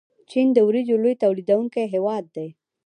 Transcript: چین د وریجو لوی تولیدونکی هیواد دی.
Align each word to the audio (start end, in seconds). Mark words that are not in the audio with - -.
چین 0.29 0.47
د 0.53 0.57
وریجو 0.67 0.95
لوی 1.03 1.15
تولیدونکی 1.23 1.91
هیواد 1.93 2.23
دی. 2.35 2.47